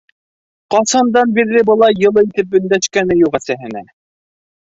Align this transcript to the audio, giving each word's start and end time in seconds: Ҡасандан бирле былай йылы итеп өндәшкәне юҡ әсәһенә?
Ҡасандан 0.75 1.33
бирле 1.35 1.61
былай 1.67 1.99
йылы 2.05 2.23
итеп 2.29 2.57
өндәшкәне 2.61 3.17
юҡ 3.19 3.37
әсәһенә? 3.41 3.85